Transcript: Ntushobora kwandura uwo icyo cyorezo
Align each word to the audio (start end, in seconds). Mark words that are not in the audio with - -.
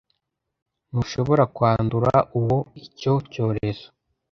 Ntushobora 0.89 1.43
kwandura 1.55 2.11
uwo 2.39 2.57
icyo 2.85 3.13
cyorezo 3.31 3.87